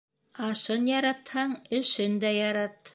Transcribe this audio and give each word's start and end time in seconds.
Ашын 0.47 0.89
яратһаң, 0.93 1.55
эшен 1.83 2.21
дә 2.27 2.35
ярат. 2.43 2.87